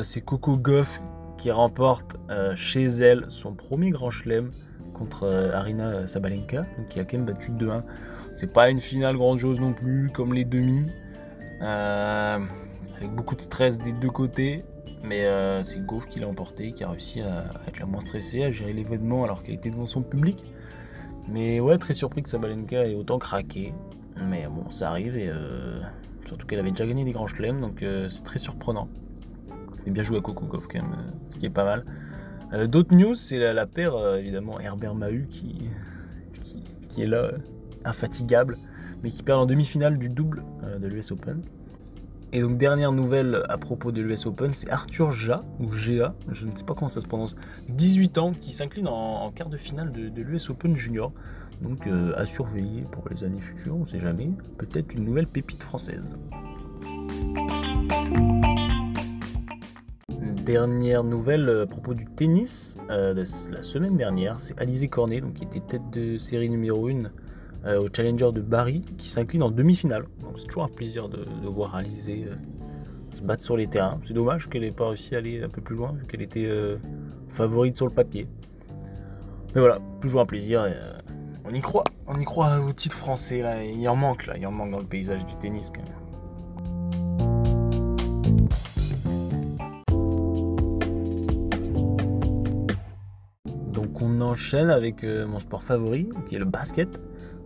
c'est 0.03 0.21
Coco 0.21 0.57
Goff 0.57 0.99
qui 1.39 1.51
remporte 1.51 2.17
euh, 2.29 2.53
chez 2.55 2.83
elle 2.83 3.25
son 3.29 3.53
premier 3.53 3.91
grand 3.91 4.09
chelem 4.09 4.51
contre 4.93 5.23
euh, 5.23 5.53
Arina 5.53 6.05
Sabalenka, 6.05 6.65
donc 6.77 6.89
qui 6.89 6.99
a 6.99 7.05
quand 7.05 7.17
même 7.17 7.25
battu 7.25 7.51
2-1. 7.51 7.81
C'est 8.35 8.53
pas 8.53 8.69
une 8.69 8.79
finale 8.79 9.15
grandiose 9.15 9.59
non 9.59 9.73
plus, 9.73 10.11
comme 10.13 10.33
les 10.33 10.45
demi, 10.45 10.91
euh, 11.61 12.39
avec 12.97 13.11
beaucoup 13.15 13.35
de 13.35 13.41
stress 13.41 13.79
des 13.79 13.93
deux 13.93 14.09
côtés. 14.09 14.63
Mais 15.03 15.25
c'est 15.63 15.85
Goff 15.85 16.07
qui 16.07 16.19
l'a 16.19 16.27
emporté, 16.27 16.73
qui 16.73 16.83
a 16.83 16.89
réussi 16.89 17.21
à, 17.21 17.45
être 17.67 17.79
la 17.79 17.85
moins 17.85 18.01
stressée, 18.01 18.43
à 18.43 18.51
gérer 18.51 18.73
l'événement 18.73 19.23
alors 19.23 19.43
qu'elle 19.43 19.55
était 19.55 19.69
devant 19.69 19.85
son 19.85 20.01
public. 20.01 20.43
Mais 21.29 21.59
ouais, 21.59 21.77
très 21.77 21.93
surpris 21.93 22.21
que 22.21 22.29
Sabalenka 22.29 22.85
ait 22.85 22.95
autant 22.95 23.17
craqué. 23.17 23.73
Mais 24.21 24.47
bon, 24.47 24.69
ça 24.69 24.89
arrive 24.89 25.15
et 25.15 25.31
surtout 26.27 26.45
qu'elle 26.45 26.59
avait 26.59 26.71
déjà 26.71 26.85
gagné 26.85 27.05
des 27.05 27.11
grands 27.11 27.27
chelems, 27.27 27.61
donc 27.61 27.83
c'est 28.09 28.23
très 28.23 28.39
surprenant 28.39 28.89
bien 29.89 30.03
joué 30.03 30.17
à 30.17 30.21
Coco 30.21 30.45
quand 30.45 30.73
même, 30.73 30.91
euh, 30.93 31.11
ce 31.29 31.37
qui 31.37 31.45
est 31.45 31.51
pas 31.51 31.63
mal. 31.63 31.85
Euh, 32.53 32.67
d'autres 32.67 32.95
news, 32.95 33.15
c'est 33.15 33.37
la, 33.37 33.65
paire, 33.65 33.95
euh, 33.95 34.17
évidemment, 34.17 34.59
Herbert 34.59 34.95
Mahut 34.95 35.27
qui, 35.29 35.69
est 36.97 37.05
là, 37.05 37.31
infatigable, 37.85 38.57
mais 39.03 39.09
qui 39.09 39.23
perd 39.23 39.39
en 39.39 39.45
demi-finale 39.45 39.97
du 39.97 40.09
double 40.09 40.43
de 40.79 40.87
l'US 40.87 41.11
Open. 41.11 41.41
Et 42.31 42.41
donc, 42.41 42.57
dernière 42.57 42.91
nouvelle 42.91 43.43
à 43.49 43.57
propos 43.57 43.91
de 43.91 44.01
l'US 44.01 44.25
Open, 44.25 44.53
c'est 44.53 44.69
Arthur 44.69 45.11
Ja, 45.11 45.43
ou 45.59 45.67
GA, 45.67 46.13
je 46.31 46.45
ne 46.45 46.55
sais 46.55 46.63
pas 46.63 46.75
comment 46.75 46.89
ça 46.89 47.01
se 47.01 47.07
prononce, 47.07 47.35
18 47.69 48.17
ans, 48.19 48.33
qui 48.39 48.53
s'incline 48.53 48.87
en, 48.87 49.31
quart 49.31 49.49
de 49.49 49.57
finale 49.57 49.91
de, 49.91 50.21
l'US 50.21 50.49
Open 50.49 50.75
Junior. 50.75 51.11
Donc, 51.61 51.87
à 51.87 52.25
surveiller 52.25 52.83
pour 52.91 53.03
les 53.09 53.23
années 53.23 53.41
futures, 53.41 53.75
on 53.75 53.81
ne 53.81 53.87
sait 53.87 53.99
jamais, 53.99 54.29
peut-être 54.57 54.93
une 54.93 55.05
nouvelle 55.05 55.27
pépite 55.27 55.63
française. 55.63 56.03
dernière 60.49 61.03
nouvelle 61.03 61.47
euh, 61.47 61.63
à 61.63 61.67
propos 61.67 61.93
du 61.93 62.05
tennis 62.05 62.75
euh, 62.89 63.13
la 63.13 63.61
semaine 63.61 63.97
dernière, 63.97 64.39
c'est 64.39 64.59
Alizé 64.59 64.87
Cornet, 64.87 65.21
donc 65.21 65.35
qui 65.35 65.43
était 65.43 65.59
tête 65.59 65.87
de 65.91 66.17
série 66.17 66.49
numéro 66.49 66.87
1 66.87 67.03
euh, 67.65 67.81
au 67.81 67.89
Challenger 67.93 68.31
de 68.31 68.41
Bari, 68.41 68.81
qui 68.97 69.09
s'incline 69.09 69.43
en 69.43 69.51
demi-finale. 69.51 70.05
Donc 70.21 70.39
c'est 70.39 70.45
toujours 70.45 70.63
un 70.63 70.69
plaisir 70.69 71.09
de, 71.09 71.25
voir 71.47 71.75
Alizé 71.75 72.25
se 73.13 73.21
battre 73.21 73.43
sur 73.43 73.57
les 73.57 73.67
terrains. 73.67 73.99
C'est 74.03 74.13
dommage 74.13 74.47
qu'elle 74.49 74.61
n'ait 74.61 74.71
pas 74.71 74.87
réussi 74.87 75.15
à 75.15 75.17
aller 75.17 75.41
un 75.41 75.49
peu 75.49 75.61
plus 75.61 75.75
loin, 75.75 75.93
vu 75.93 76.05
qu'elle 76.05 76.21
était 76.21 76.47
favorite 77.29 77.75
sur 77.75 77.87
le 77.87 77.91
papier. 77.91 78.27
Mais 79.55 79.61
voilà, 79.61 79.79
toujours 79.99 80.21
un 80.21 80.27
plaisir. 80.27 80.67
on 81.43 81.53
y 81.53 81.61
croit, 81.61 81.85
on 82.05 82.17
y 82.17 82.25
croit 82.25 82.59
au 82.59 82.71
titre 82.71 82.95
français. 82.95 83.43
Il 83.73 83.89
en 83.89 83.95
manque 83.95 84.27
là, 84.27 84.37
il 84.37 84.45
en 84.45 84.51
manque 84.51 84.71
dans 84.71 84.79
le 84.79 84.85
paysage 84.85 85.25
du 85.25 85.35
tennis 85.37 85.71
quand 85.75 85.81
même. 85.81 85.99
enchaîne 94.29 94.69
avec 94.69 95.03
euh, 95.03 95.27
mon 95.27 95.39
sport 95.39 95.63
favori, 95.63 96.09
qui 96.27 96.35
est 96.35 96.39
le 96.39 96.45
basket. 96.45 97.01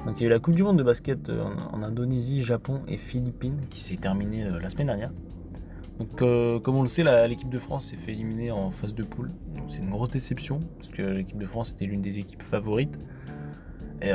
Donc 0.05 0.19
il 0.19 0.21
y 0.21 0.25
a 0.25 0.27
eu 0.27 0.29
la 0.29 0.39
Coupe 0.39 0.55
du 0.55 0.63
Monde 0.63 0.77
de 0.77 0.83
basket 0.83 1.29
euh, 1.29 1.43
en, 1.71 1.81
Indonésie, 1.81 2.43
Japon 2.43 2.81
et 2.87 2.97
Philippines 2.97 3.57
qui 3.69 3.79
s'est 3.79 3.97
terminée 3.97 4.43
euh, 4.43 4.59
la 4.59 4.69
semaine 4.69 4.87
dernière. 4.87 5.11
Donc 5.99 6.17
comme 6.17 6.75
on 6.75 6.81
le 6.81 6.87
sait, 6.87 7.03
l'équipe 7.27 7.49
de 7.49 7.59
France 7.59 7.91
s'est 7.91 7.97
fait 7.97 8.13
éliminer 8.13 8.51
en 8.51 8.71
phase 8.71 8.95
de 8.95 9.03
poule. 9.03 9.31
C'est 9.67 9.79
une 9.79 9.91
grosse 9.91 10.09
déception 10.09 10.59
parce 10.77 10.89
que 10.89 11.03
l'équipe 11.03 11.37
de 11.37 11.45
France 11.45 11.71
était 11.71 11.85
l'une 11.85 12.01
des 12.01 12.17
équipes 12.17 12.41
favorites. 12.41 12.99
Et 14.01 14.11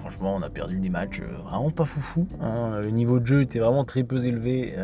franchement, 0.00 0.36
on 0.36 0.42
a 0.42 0.50
perdu 0.50 0.78
des 0.78 0.90
matchs 0.90 1.22
vraiment 1.22 1.70
pas 1.70 1.86
foufou. 1.86 2.28
Hein. 2.40 2.78
Le 2.78 2.90
niveau 2.90 3.20
de 3.20 3.26
jeu 3.26 3.40
était 3.40 3.58
vraiment 3.58 3.84
très 3.84 4.04
peu 4.04 4.24
élevé. 4.24 4.74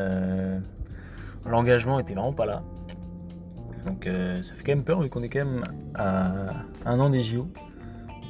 L'engagement 1.44 2.00
était 2.00 2.14
vraiment 2.14 2.32
pas 2.32 2.46
là. 2.46 2.62
Donc 3.86 4.06
euh, 4.06 4.42
ça 4.42 4.54
fait 4.54 4.62
quand 4.62 4.72
même 4.72 4.84
peur 4.84 5.00
vu 5.00 5.08
qu'on 5.08 5.22
est 5.22 5.28
quand 5.28 5.44
même 5.44 5.62
à 5.94 6.64
un 6.84 7.00
an 7.00 7.10
des 7.10 7.22
JO. 7.22 7.48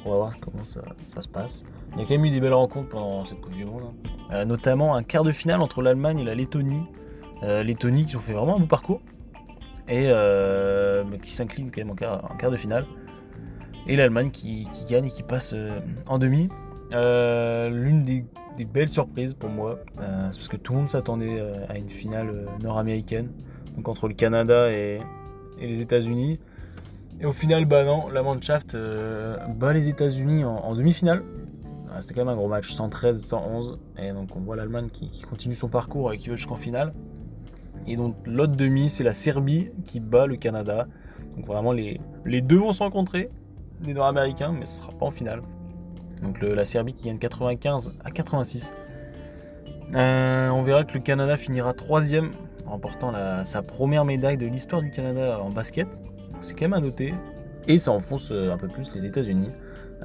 On 0.03 0.09
va 0.09 0.15
voir 0.17 0.39
comment 0.39 0.63
ça, 0.63 0.81
se 1.05 1.27
passe. 1.27 1.63
Il 1.93 1.99
y 1.99 2.03
a 2.03 2.05
quand 2.05 2.13
même 2.13 2.25
eu 2.25 2.31
des 2.31 2.39
belles 2.39 2.53
rencontres 2.53 2.89
pendant 2.89 3.23
cette 3.25 3.39
Coupe 3.39 3.53
du 3.53 3.65
Monde. 3.65 3.83
Hein. 3.85 4.09
Euh, 4.33 4.45
notamment 4.45 4.95
un 4.95 5.03
quart 5.03 5.23
de 5.23 5.31
finale 5.31 5.61
entre 5.61 5.81
l'Allemagne 5.81 6.19
et 6.19 6.23
la 6.23 6.33
Lettonie. 6.33 6.83
Euh, 7.43 7.61
Lettonie 7.61 8.05
qui 8.05 8.15
ont 8.15 8.19
fait 8.19 8.33
vraiment 8.33 8.55
un 8.55 8.59
beau 8.59 8.65
parcours. 8.65 9.01
Et 9.87 10.09
qui 11.21 11.31
s'incline 11.31 11.69
quand 11.69 11.81
même 11.81 11.91
en 11.91 11.95
quart, 11.95 12.51
de 12.51 12.57
finale. 12.57 12.85
Et 13.87 13.95
l'Allemagne 13.95 14.31
qui, 14.31 14.67
gagne 14.89 15.05
et 15.05 15.09
qui 15.09 15.23
passe 15.23 15.53
en 16.07 16.17
demi. 16.17 16.49
L'une 16.91 18.03
des, 18.03 18.25
belles 18.65 18.89
surprises 18.89 19.33
pour 19.33 19.49
moi, 19.49 19.79
c'est 19.97 20.37
parce 20.37 20.47
que 20.47 20.57
tout 20.57 20.73
le 20.73 20.79
monde 20.79 20.89
s'attendait 20.89 21.41
à 21.67 21.77
une 21.77 21.89
finale 21.89 22.47
nord-américaine, 22.61 23.31
donc 23.75 23.89
entre 23.89 24.07
le 24.07 24.13
Canada 24.13 24.71
et, 24.71 25.01
les 25.59 25.81
États-Unis. 25.81 26.39
Et 27.21 27.25
au 27.25 27.33
final, 27.33 27.65
bah 27.65 27.83
non, 27.83 28.09
la 28.09 28.23
Mannschaft 28.23 28.75
bat 29.55 29.73
les 29.73 29.87
États-Unis 29.87 30.43
en 30.43 30.75
demi-finale. 30.75 31.23
Ah, 31.93 31.99
c'était 31.99 32.13
quand 32.13 32.21
même 32.21 32.33
un 32.33 32.37
gros 32.37 32.47
match, 32.47 32.73
113-111. 32.73 33.77
Et 33.97 34.13
donc 34.13 34.33
on 34.35 34.39
voit 34.39 34.55
l'Allemagne 34.55 34.87
qui, 34.89 35.21
continue 35.21 35.55
son 35.55 35.67
parcours 35.67 36.13
et 36.13 36.17
qui 36.17 36.29
va 36.29 36.35
jusqu'en 36.35 36.55
finale. 36.55 36.93
Et 37.85 37.97
donc 37.97 38.15
l'autre 38.25 38.55
demi, 38.55 38.89
c'est 38.89 39.03
la 39.03 39.11
Serbie 39.11 39.69
qui 39.85 39.99
bat 39.99 40.25
le 40.25 40.37
Canada. 40.37 40.87
Donc 41.35 41.45
vraiment 41.45 41.73
les, 41.73 41.99
les 42.25 42.41
deux 42.41 42.57
vont 42.57 42.71
se 42.71 42.79
rencontrer, 42.79 43.29
les 43.83 43.93
Nord-Américains, 43.93 44.53
mais 44.57 44.65
ce 44.65 44.77
sera 44.77 44.93
pas 44.93 45.05
en 45.05 45.11
finale. 45.11 45.41
Donc 46.23 46.41
la 46.41 46.63
Serbie 46.63 46.93
qui 46.93 47.05
gagne 47.07 47.17
95 47.17 47.93
à 48.05 48.11
86. 48.11 48.73
Euh, 49.93 50.49
on 50.49 50.63
verra 50.63 50.85
que 50.85 50.93
le 50.93 51.01
Canada 51.01 51.35
finira 51.35 51.73
troisième, 51.73 52.31
remportant 52.65 53.11
sa 53.43 53.63
première 53.63 54.05
médaille 54.05 54.37
de 54.37 54.45
l'histoire 54.45 54.81
du 54.81 54.91
Canada 54.91 55.41
en 55.41 55.49
basket. 55.49 55.87
C'est 56.41 56.53
quand 56.53 56.65
même 56.65 56.73
à 56.73 56.81
noter. 56.81 57.13
Et 57.67 57.77
ça 57.77 57.91
enfonce 57.91 58.31
euh, 58.31 58.51
un 58.51 58.57
peu 58.57 58.67
plus 58.67 58.93
les 58.93 59.05
États-Unis. 59.05 59.49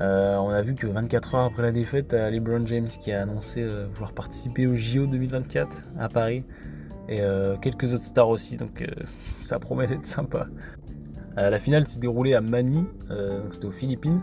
Euh, 0.01 0.37
on 0.37 0.51
a 0.51 0.61
vu 0.61 0.75
que 0.75 0.87
24 0.87 1.35
heures 1.35 1.45
après 1.45 1.63
la 1.63 1.73
défaite, 1.73 2.13
LeBron 2.13 2.67
James 2.67 2.87
qui 2.87 3.13
a 3.13 3.23
annoncé 3.23 3.63
euh, 3.63 3.87
vouloir 3.91 4.13
participer 4.13 4.67
au 4.67 4.77
JO 4.77 5.07
2024 5.07 5.85
à 5.99 6.09
Paris 6.11 6.45
et 7.09 7.23
euh, 7.23 7.57
quelques 7.57 7.95
autres 7.95 8.05
stars 8.05 8.29
aussi, 8.29 8.57
donc 8.57 8.85
ça 9.05 9.59
promet 9.59 9.87
d'être 9.87 10.07
sympa. 10.07 10.49
la 11.37 11.59
finale 11.59 11.87
s'est 11.87 12.01
déroulée 12.01 12.35
à 12.35 12.41
Mani, 12.41 12.85
c'était 13.51 13.67
aux 13.67 13.71
Philippines. 13.71 14.21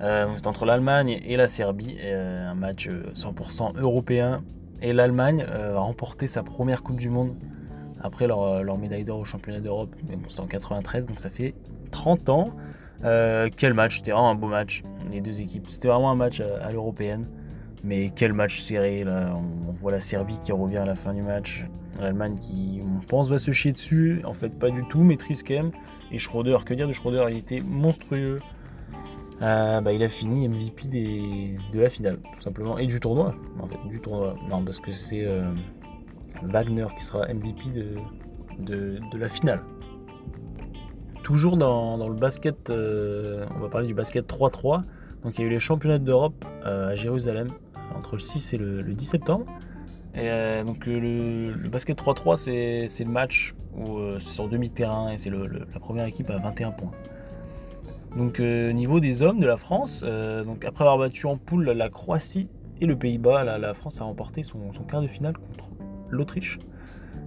c'était 0.00 0.48
entre 0.48 0.66
l'Allemagne 0.66 1.20
et 1.24 1.36
la 1.36 1.46
Serbie, 1.46 1.96
un 2.02 2.54
match 2.54 2.88
100% 2.88 3.78
européen. 3.78 4.38
Et 4.82 4.92
l'Allemagne 4.92 5.44
a 5.48 5.78
remporté 5.78 6.26
sa 6.26 6.42
première 6.42 6.82
Coupe 6.82 6.98
du 6.98 7.08
Monde 7.08 7.34
après 8.02 8.26
leur, 8.26 8.62
leur 8.62 8.78
médaille 8.78 9.04
d'or 9.04 9.20
au 9.20 9.24
championnat 9.24 9.60
d'Europe. 9.60 9.94
Mais 10.08 10.16
bon, 10.16 10.28
c'était 10.28 10.40
en 10.40 10.46
93, 10.46 11.06
donc 11.06 11.18
ça 11.18 11.30
fait 11.30 11.54
30 11.90 12.28
ans. 12.28 12.52
Euh, 13.04 13.48
quel 13.56 13.74
match, 13.74 13.98
c'était 13.98 14.10
vraiment 14.10 14.30
un 14.30 14.34
beau 14.34 14.48
match, 14.48 14.82
les 15.10 15.20
deux 15.20 15.40
équipes. 15.40 15.68
C'était 15.68 15.88
vraiment 15.88 16.10
un 16.10 16.16
match 16.16 16.40
à, 16.40 16.72
l'européenne. 16.72 17.26
Mais 17.84 18.10
quel 18.14 18.32
match 18.32 18.60
serré. 18.60 19.04
On, 19.06 19.70
voit 19.72 19.92
la 19.92 20.00
Serbie 20.00 20.38
qui 20.42 20.50
revient 20.50 20.78
à 20.78 20.84
la 20.84 20.96
fin 20.96 21.14
du 21.14 21.22
match. 21.22 21.64
L'Allemagne 22.00 22.36
qui, 22.40 22.80
on 22.84 23.00
pense, 23.06 23.28
va 23.28 23.38
se 23.38 23.52
chier 23.52 23.72
dessus. 23.72 24.20
En 24.24 24.34
fait, 24.34 24.50
pas 24.50 24.70
du 24.70 24.84
tout, 24.88 25.02
maîtrise 25.02 25.42
quand. 25.42 25.70
Et 26.10 26.18
Schroeder, 26.18 26.58
que 26.64 26.74
dire 26.74 26.88
de 26.88 26.92
Schroeder 26.92 27.26
Il 27.30 27.36
était 27.36 27.60
monstrueux. 27.60 28.40
Euh, 29.40 29.80
bah, 29.80 29.92
il 29.92 30.02
a 30.02 30.08
fini 30.08 30.48
MVP 30.48 30.88
de 31.72 31.80
la 31.80 31.88
finale, 31.88 32.18
tout 32.34 32.42
simplement. 32.42 32.78
Et 32.78 32.86
du 32.86 32.98
tournoi, 32.98 33.36
en 33.60 33.66
fait, 33.68 33.78
du 33.88 34.00
tournoi. 34.00 34.34
Non, 34.50 34.64
parce 34.64 34.80
que 34.80 34.90
c'est 34.90 35.24
euh, 35.24 35.52
Wagner 36.42 36.86
qui 36.96 37.04
sera 37.04 37.26
MVP 37.26 37.70
de 38.58 39.18
la 39.18 39.28
finale. 39.28 39.60
Toujours 41.28 41.58
dans, 41.58 42.08
le 42.08 42.14
basket, 42.14 42.70
euh, 42.70 43.44
on 43.54 43.58
va 43.58 43.68
parler 43.68 43.86
du 43.86 43.92
basket 43.92 44.26
3-3. 44.26 44.84
Donc 45.22 45.36
il 45.36 45.42
y 45.42 45.44
a 45.44 45.46
eu 45.46 45.50
les 45.50 45.58
championnats 45.58 45.98
d'Europe 45.98 46.42
euh, 46.64 46.88
à 46.88 46.94
Jérusalem 46.94 47.48
euh, 47.76 47.98
entre 47.98 48.14
le 48.14 48.20
6 48.20 48.54
et 48.54 48.56
le, 48.56 48.82
10 48.82 49.04
septembre. 49.04 49.44
Et 50.14 50.30
donc 50.64 50.86
le, 50.86 51.52
basket 51.68 52.00
3-3 52.00 52.88
c'est 52.88 53.04
le 53.04 53.10
match 53.10 53.54
où 53.76 53.98
c'est 54.18 54.30
sur 54.30 54.48
demi-terrain 54.48 55.12
et 55.12 55.18
c'est 55.18 55.28
la 55.28 55.80
première 55.80 56.06
équipe 56.06 56.30
à 56.30 56.38
21 56.38 56.70
points. 56.70 56.92
Donc 58.16 58.40
niveau 58.40 58.98
des 58.98 59.20
hommes 59.22 59.38
de 59.38 59.46
la 59.46 59.58
France, 59.58 60.02
donc 60.02 60.64
après 60.64 60.84
avoir 60.84 60.96
battu 60.96 61.26
en 61.26 61.36
poule 61.36 61.70
la 61.70 61.90
Croatie 61.90 62.48
et 62.80 62.86
le 62.86 62.96
Pays-Bas, 62.96 63.44
la, 63.44 63.74
France 63.74 64.00
a 64.00 64.04
remporté 64.04 64.42
son, 64.42 64.72
son 64.72 64.82
quart 64.84 65.02
de 65.02 65.08
finale 65.08 65.34
contre 65.36 65.67
l'Autriche. 66.10 66.58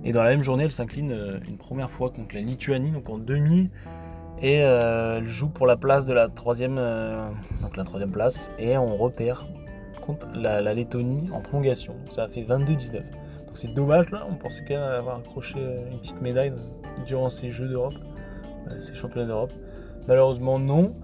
Et 0.03 0.11
dans 0.11 0.23
la 0.23 0.31
même 0.31 0.41
journée, 0.41 0.63
elle 0.63 0.71
s'incline 0.71 1.11
euh, 1.11 1.39
une 1.47 1.57
première 1.57 1.89
fois 1.89 2.09
contre 2.09 2.35
la 2.35 2.41
Lituanie, 2.41 2.91
donc 2.91 3.09
en 3.09 3.17
demi. 3.17 3.69
Et 4.41 4.63
euh, 4.63 5.17
elle 5.17 5.27
joue 5.27 5.49
pour 5.49 5.67
la 5.67 5.77
place 5.77 6.05
de 6.07 6.13
la 6.13 6.27
troisième, 6.27 6.77
euh, 6.79 7.27
donc 7.61 7.77
la 7.77 7.83
troisième 7.83 8.11
place. 8.11 8.51
Et 8.57 8.77
on 8.77 8.97
repère 8.97 9.45
contre 10.01 10.27
la, 10.33 10.73
Lettonie 10.73 11.29
en 11.31 11.41
prolongation. 11.41 11.93
Donc 11.93 12.11
ça 12.11 12.23
a 12.23 12.27
fait 12.27 12.41
22-19. 12.41 12.93
Donc 12.93 13.03
c'est 13.53 13.73
dommage 13.73 14.09
là, 14.09 14.25
on 14.29 14.35
pensait 14.35 14.63
quand 14.67 14.75
même 14.75 14.83
avoir 14.83 15.17
accroché 15.17 15.59
une 15.91 15.99
petite 15.99 16.21
médaille 16.21 16.53
durant 17.05 17.29
ces 17.29 17.51
Jeux 17.51 17.67
d'Europe, 17.67 17.93
ces 18.79 18.95
championnats 18.95 19.27
d'Europe. 19.27 19.53
Malheureusement 20.07 20.57
non. 20.57 20.95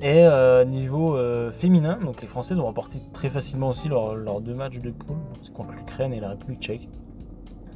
Et 0.00 0.24
niveau 0.66 1.18
féminin, 1.50 1.98
donc 2.02 2.22
les 2.22 2.28
Françaises 2.28 2.58
ont 2.58 2.64
remporté 2.64 2.98
très 3.12 3.28
facilement 3.28 3.70
aussi 3.70 3.88
leurs 3.88 4.40
deux 4.40 4.54
matchs 4.54 4.78
de 4.78 4.90
poule, 4.90 5.18
contre 5.52 5.72
l'Ukraine 5.72 6.14
et 6.14 6.20
la 6.20 6.30
République 6.30 6.60
tchèque. 6.60 6.88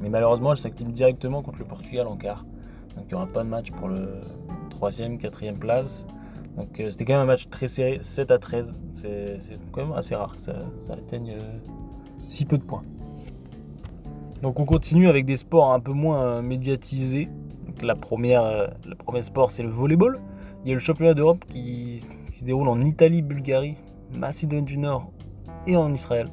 Mais 0.01 0.09
malheureusement, 0.09 0.51
elle 0.51 0.57
s'active 0.57 0.91
directement 0.91 1.41
contre 1.41 1.59
le 1.59 1.65
Portugal 1.65 2.07
en 2.07 2.17
quart. 2.17 2.45
Donc 2.95 3.05
il 3.05 3.09
n'y 3.09 3.13
aura 3.15 3.27
pas 3.27 3.43
de 3.43 3.49
match 3.49 3.71
pour 3.71 3.87
le 3.87 4.21
3ème, 4.69 5.19
4ème 5.19 5.57
place. 5.57 6.05
Donc 6.57 6.79
euh, 6.79 6.89
c'était 6.89 7.05
quand 7.05 7.13
même 7.13 7.23
un 7.23 7.25
match 7.25 7.49
très 7.49 7.67
serré, 7.67 7.99
7 8.01 8.31
à 8.31 8.37
13. 8.37 8.77
C'est 8.91 9.39
quand 9.71 9.85
même 9.85 9.95
assez 9.95 10.15
rare 10.15 10.35
que 10.35 10.41
ça, 10.41 10.53
atteigne 10.89 11.33
euh, 11.37 11.57
si 12.27 12.45
peu 12.45 12.57
de 12.57 12.63
points. 12.63 12.83
Donc 14.41 14.59
on 14.59 14.65
continue 14.65 15.09
avec 15.09 15.25
des 15.25 15.37
sports 15.37 15.73
un 15.73 15.79
peu 15.79 15.91
moins 15.91 16.23
euh, 16.23 16.41
médiatisés. 16.41 17.29
Le 17.81 17.93
premier 17.95 19.23
sport 19.23 19.51
c'est 19.51 19.63
le 19.63 19.69
volleyball. 19.69 20.19
Il 20.63 20.69
y 20.69 20.71
a 20.71 20.75
le 20.75 20.79
championnat 20.79 21.13
d'Europe 21.13 21.43
qui, 21.47 22.03
se 22.31 22.43
déroule 22.43 22.67
en 22.67 22.81
Italie, 22.81 23.21
Bulgarie, 23.21 23.75
Macédoine 24.13 24.65
du 24.65 24.77
Nord 24.77 25.11
et 25.67 25.75
en 25.75 25.93
Israël. 25.93 26.29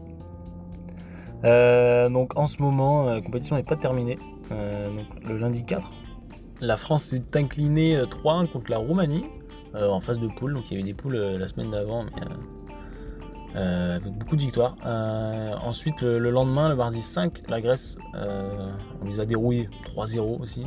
Euh, 1.44 2.08
donc 2.08 2.38
en 2.38 2.46
ce 2.46 2.60
moment, 2.62 3.08
euh, 3.08 3.14
la 3.14 3.20
compétition 3.20 3.56
n'est 3.56 3.62
pas 3.62 3.76
terminée. 3.76 4.18
Euh, 4.50 4.88
le 5.26 5.38
lundi 5.38 5.64
4, 5.64 5.90
la 6.60 6.76
France 6.76 7.04
s'est 7.04 7.22
inclinée 7.34 8.00
3-1 8.02 8.48
contre 8.48 8.70
la 8.70 8.78
Roumanie 8.78 9.24
en 9.74 10.00
phase 10.00 10.18
de 10.18 10.28
poule. 10.28 10.54
Donc 10.54 10.70
il 10.70 10.74
y 10.74 10.76
a 10.76 10.80
eu 10.80 10.84
des 10.84 10.94
poules 10.94 11.16
la 11.16 11.46
semaine 11.46 11.70
d'avant, 11.70 12.04
mais 12.04 12.12
avec 13.54 14.12
beaucoup 14.18 14.36
de 14.36 14.42
victoires. 14.42 14.76
ensuite, 15.64 16.02
le, 16.02 16.30
lendemain, 16.30 16.68
le 16.68 16.76
mardi 16.76 17.00
5, 17.00 17.42
la 17.48 17.60
Grèce, 17.60 17.96
on 18.14 19.06
les 19.06 19.18
a 19.18 19.24
dérouillés 19.24 19.68
3-0 19.96 20.40
aussi. 20.40 20.66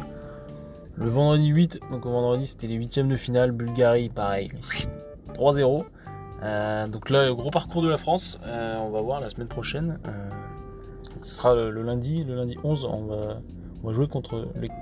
Le 0.96 1.10
vendredi 1.10 1.50
8, 1.50 1.80
donc 1.92 2.06
au 2.06 2.12
vendredi, 2.12 2.48
c'était 2.48 2.68
les 2.68 2.76
huitièmes 2.76 3.10
de 3.10 3.18
finale. 3.18 3.52
Bulgarie, 3.52 4.10
pareil, 4.10 4.52
3-0. 5.36 5.86
donc 6.90 7.10
là, 7.12 7.32
gros 7.32 7.52
parcours 7.52 7.84
de 7.84 7.90
la 7.90 7.98
France, 7.98 8.40
on 8.44 8.90
va 8.90 9.02
voir 9.02 9.22
la 9.22 9.30
semaine 9.30 9.48
prochaine 9.48 10.00
ce 11.26 11.34
sera 11.34 11.56
le, 11.56 11.82
lundi, 11.82 12.24
le 12.24 12.36
lundi 12.36 12.56
11, 12.64 12.86
on 12.86 13.06
va, 13.06 13.92
jouer 13.92 14.08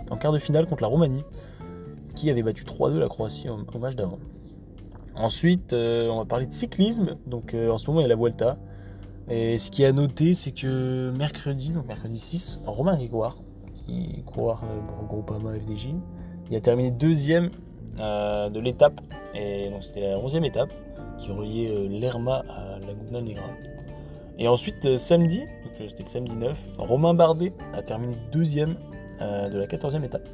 en 0.09 0.17
quart 0.17 0.33
de 0.33 0.39
finale 0.39 0.65
contre 0.65 0.81
la 0.81 0.89
Roumanie, 0.89 1.23
qui 2.15 2.29
avait 2.29 2.43
battu 2.43 2.65
3-2 2.65 2.99
la 2.99 3.07
Croatie 3.07 3.47
au, 3.49 3.79
match 3.79 3.95
d'avant. 3.95 4.19
Ensuite, 5.15 5.71
euh, 5.71 6.09
on 6.09 6.17
va 6.17 6.25
parler 6.25 6.45
de 6.45 6.51
cyclisme. 6.51 7.15
Donc 7.27 7.53
euh, 7.53 7.69
en 7.69 7.77
ce 7.77 7.89
moment, 7.89 8.01
il 8.01 8.03
y 8.03 8.05
a 8.05 8.09
la 8.09 8.15
Vuelta. 8.15 8.57
Et 9.29 9.57
ce 9.57 9.71
qui 9.71 9.83
est 9.83 9.85
à 9.85 9.93
noter, 9.93 10.33
c'est 10.33 10.51
que 10.51 11.11
mercredi, 11.11 11.71
donc 11.71 11.87
mercredi 11.87 12.19
6, 12.19 12.59
Romain 12.65 12.97
Grégoire, 12.97 13.37
qui 13.73 14.21
court 14.25 14.59
pour 14.87 15.07
Groupama 15.07 15.53
FDJ, 15.53 15.89
il 16.49 16.57
a 16.57 16.59
terminé 16.59 16.91
deuxième 16.91 17.51
euh, 18.01 18.49
de 18.49 18.59
l'étape. 18.59 18.99
Et 19.33 19.69
donc 19.69 19.85
c'était 19.85 20.01
la 20.01 20.17
11e 20.17 20.43
étape 20.43 20.73
qui 21.17 21.31
reliait 21.31 21.87
l'Erma 21.87 22.43
à 22.49 22.79
Laguna 22.79 23.21
Negra. 23.21 23.45
Et 24.39 24.47
ensuite, 24.47 24.97
samedi, 24.97 25.43
c'était 25.89 26.03
le 26.03 26.09
samedi 26.09 26.35
9. 26.35 26.69
Romain 26.77 27.13
Bardet 27.13 27.53
a 27.73 27.81
terminé 27.81 28.15
deuxième 28.31 28.75
euh, 29.21 29.49
de 29.49 29.57
la 29.57 29.67
14e 29.67 30.03
étape. 30.03 30.27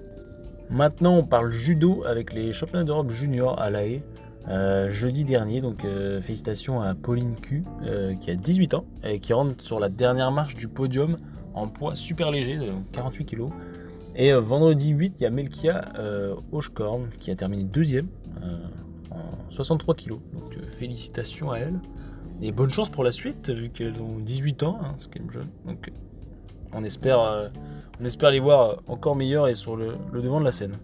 Maintenant, 0.69 1.17
on 1.17 1.23
parle 1.23 1.51
judo 1.51 2.03
avec 2.05 2.33
les 2.33 2.53
championnats 2.53 2.83
d'Europe 2.83 3.09
junior 3.11 3.59
à 3.59 3.69
La 3.69 3.85
Haye. 3.85 4.01
Euh, 4.47 4.89
jeudi 4.89 5.25
dernier, 5.25 5.61
donc 5.61 5.83
euh, 5.83 6.21
félicitations 6.21 6.81
à 6.81 6.95
Pauline 6.95 7.35
Q 7.35 7.65
qui 8.21 8.31
a 8.31 8.35
18 8.35 8.73
ans 8.73 8.85
et 9.03 9.19
qui 9.19 9.33
rentre 9.33 9.63
sur 9.63 9.79
la 9.79 9.89
dernière 9.89 10.31
marche 10.31 10.55
du 10.55 10.67
podium 10.67 11.17
en 11.53 11.67
poids 11.67 11.95
super 11.95 12.31
léger, 12.31 12.57
de 12.57 12.67
48 12.93 13.25
kg. 13.25 13.49
Et 14.15 14.31
vendredi 14.33 14.89
8, 14.89 15.15
il 15.19 15.23
y 15.23 15.25
a 15.25 15.29
Melkia 15.29 15.91
Hochkorn 16.51 17.09
qui 17.19 17.31
a 17.31 17.35
terminé 17.35 17.63
deuxième 17.63 18.07
en 19.11 19.51
63 19.51 19.95
kg. 19.95 20.09
Donc 20.09 20.57
félicitations 20.69 21.51
à 21.51 21.59
elle. 21.59 21.79
Et 22.41 22.51
bonne 22.51 22.71
chance 22.71 22.89
pour 22.89 23.03
la 23.03 23.11
suite, 23.11 23.49
vu 23.49 23.69
qu'elles 23.69 24.01
ont 24.01 24.17
18 24.19 24.63
ans, 24.63 24.79
hein, 24.81 24.95
c'est 24.97 25.13
même 25.19 25.29
jeune. 25.29 25.49
Donc 25.65 25.91
on 26.73 26.83
espère, 26.83 27.19
euh, 27.19 27.49
on 27.99 28.05
espère 28.05 28.31
les 28.31 28.39
voir 28.39 28.81
encore 28.87 29.15
meilleures 29.15 29.47
et 29.47 29.55
sur 29.55 29.75
le, 29.75 29.97
devant 30.13 30.39
de 30.39 30.45
la 30.45 30.51
scène. 30.51 30.77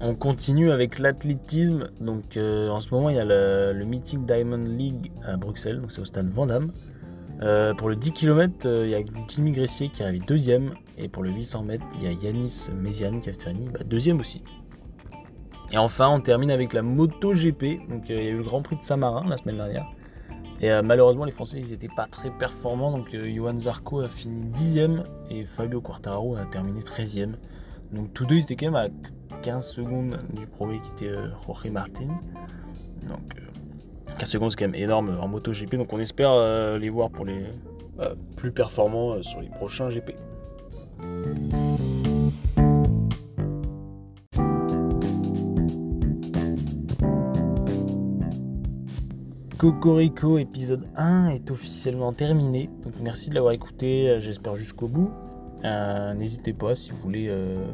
On 0.00 0.14
continue 0.14 0.70
avec 0.72 0.98
l'athlétisme. 0.98 1.90
Donc 2.00 2.36
euh, 2.36 2.68
en 2.68 2.80
ce 2.80 2.92
moment, 2.92 3.10
il 3.10 3.16
y 3.16 3.20
a 3.20 3.24
le, 3.24 3.84
Meeting 3.84 4.26
Diamond 4.26 4.64
League 4.64 5.12
à 5.24 5.36
Bruxelles, 5.36 5.80
donc 5.80 5.92
c'est 5.92 6.00
au 6.00 6.04
stade 6.04 6.30
Vandam. 6.30 6.72
Euh, 7.42 7.72
pour 7.74 7.88
le 7.88 7.94
10 7.94 8.10
km, 8.12 8.66
il 8.84 8.90
y 8.90 8.96
a 8.96 9.00
Jimmy 9.28 9.52
Gressier 9.52 9.88
qui 9.88 10.02
arrive 10.02 10.24
deuxième. 10.24 10.74
Et 10.96 11.08
pour 11.08 11.22
le 11.22 11.30
800 11.30 11.62
mètres, 11.62 11.86
il 11.96 12.04
y 12.04 12.06
a 12.08 12.12
Yanis 12.12 12.70
Méziane 12.74 13.20
qui 13.20 13.30
a 13.30 13.32
fini 13.32 13.68
bah, 13.68 13.80
deuxième 13.86 14.18
aussi. 14.18 14.42
Et 15.70 15.78
enfin, 15.78 16.08
on 16.08 16.20
termine 16.20 16.50
avec 16.50 16.72
la 16.72 16.82
MotoGP. 16.82 17.88
Donc 17.88 18.08
il 18.08 18.16
y 18.16 18.18
a 18.18 18.22
eu 18.30 18.38
le 18.38 18.42
Grand 18.42 18.62
Prix 18.62 18.76
de 18.76 18.82
Saint-Marin 18.82 19.28
la 19.28 19.36
semaine 19.36 19.58
dernière. 19.58 19.86
Et 20.60 20.70
malheureusement, 20.82 21.24
les 21.24 21.32
Français, 21.32 21.58
ils 21.60 21.70
n'étaient 21.70 21.88
pas 21.94 22.06
très 22.10 22.30
performants. 22.30 22.90
Donc, 22.90 23.14
Johan 23.14 23.56
Zarco 23.56 24.00
a 24.00 24.08
fini 24.08 24.50
10ème 24.50 25.04
et 25.30 25.44
Fabio 25.44 25.80
Quartararo 25.80 26.36
a 26.36 26.44
terminé 26.46 26.80
13ème. 26.80 27.34
Donc, 27.92 28.12
tous 28.12 28.26
deux, 28.26 28.36
ils 28.36 28.42
étaient 28.42 28.56
quand 28.56 28.72
même 28.72 28.74
à 28.74 28.88
15 29.42 29.66
secondes 29.66 30.18
du 30.34 30.46
premier 30.46 30.80
qui 30.80 31.04
était 31.04 31.14
Jorge 31.46 31.70
Martin. 31.70 32.08
Donc, 33.08 33.20
15 34.18 34.28
secondes, 34.28 34.50
c'est 34.50 34.56
quand 34.56 34.70
même 34.70 34.74
énorme 34.74 35.16
en 35.20 35.28
MotoGP. 35.28 35.76
Donc, 35.76 35.92
on 35.92 36.00
espère 36.00 36.78
les 36.78 36.88
voir 36.88 37.10
pour 37.10 37.24
les 37.24 37.46
plus 38.36 38.50
performants 38.50 39.22
sur 39.22 39.40
les 39.40 39.48
prochains 39.48 39.88
GP. 39.88 40.10
Cocorico 49.58 50.38
épisode 50.38 50.86
1 50.94 51.30
est 51.30 51.50
officiellement 51.50 52.12
terminé. 52.12 52.70
Donc 52.84 52.92
merci 53.02 53.28
de 53.28 53.34
l'avoir 53.34 53.52
écouté, 53.52 54.08
euh, 54.08 54.20
j'espère 54.20 54.54
jusqu'au 54.54 54.86
bout. 54.86 55.10
Euh, 55.64 56.14
n'hésitez 56.14 56.52
pas 56.52 56.76
si 56.76 56.92
vous 56.92 56.98
voulez 56.98 57.26
euh, 57.28 57.66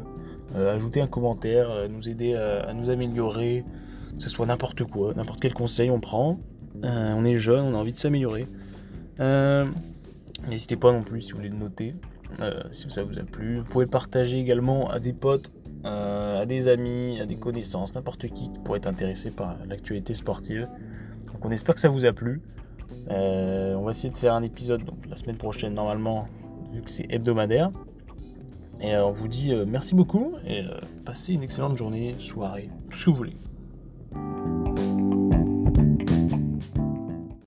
ajouter 0.55 0.99
un 1.01 1.05
commentaire, 1.05 1.87
nous 1.87 2.09
aider 2.09 2.33
à 2.33 2.73
nous 2.73 2.89
améliorer, 2.89 3.63
que 4.17 4.23
ce 4.23 4.29
soit 4.29 4.47
n'importe 4.47 4.83
quoi, 4.83 5.13
n'importe 5.13 5.39
quel 5.39 5.53
conseil 5.53 5.91
on 5.91 5.99
prend. 5.99 6.39
on 6.81 7.23
est 7.23 7.37
jeune, 7.37 7.63
on 7.65 7.75
a 7.75 7.77
envie 7.77 7.93
de 7.93 7.99
s'améliorer. 7.99 8.47
N'hésitez 10.49 10.77
pas 10.77 10.91
non 10.91 11.03
plus 11.03 11.21
si 11.21 11.31
vous 11.33 11.37
voulez 11.37 11.49
le 11.49 11.57
noter, 11.57 11.93
si 12.71 12.89
ça 12.89 13.03
vous 13.03 13.19
a 13.19 13.23
plu. 13.23 13.59
Vous 13.59 13.65
pouvez 13.65 13.85
partager 13.85 14.39
également 14.39 14.89
à 14.89 14.99
des 14.99 15.13
potes, 15.13 15.51
à 15.83 16.45
des 16.47 16.67
amis, 16.67 17.19
à 17.19 17.27
des 17.27 17.35
connaissances, 17.35 17.93
n'importe 17.93 18.27
qui 18.29 18.49
qui 18.51 18.59
pourrait 18.63 18.79
être 18.79 18.87
intéressé 18.87 19.29
par 19.29 19.57
l'actualité 19.67 20.15
sportive. 20.15 20.67
Donc 21.35 21.43
on 21.43 21.51
espère 21.51 21.75
que 21.75 21.81
ça 21.81 21.89
vous 21.89 22.05
a 22.05 22.13
plu. 22.13 22.41
Euh, 23.11 23.75
on 23.75 23.83
va 23.83 23.91
essayer 23.91 24.09
de 24.09 24.15
faire 24.15 24.33
un 24.35 24.41
épisode 24.41 24.83
la 25.09 25.17
semaine 25.17 25.35
prochaine 25.35 25.73
normalement, 25.73 26.29
vu 26.71 26.81
que 26.81 26.89
c'est 26.89 27.05
hebdomadaire. 27.09 27.71
Et 28.79 28.95
euh, 28.95 29.05
on 29.05 29.11
vous 29.11 29.27
dit 29.27 29.51
euh, 29.51 29.65
merci 29.67 29.95
beaucoup 29.95 30.35
et 30.47 30.63
passez 31.03 31.33
une 31.33 31.43
excellente 31.43 31.77
journée, 31.77 32.15
soirée, 32.19 32.69
tout 32.89 32.97
ce 32.97 33.05
que 33.05 33.09
vous 33.09 33.17
voulez. 33.17 33.35